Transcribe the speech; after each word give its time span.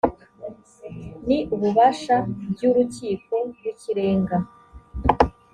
ni 1.27 1.37
ububasha 1.53 2.15
by 2.51 2.61
urukiko 2.69 3.33
rw 3.51 3.61
ikirenga 3.71 4.37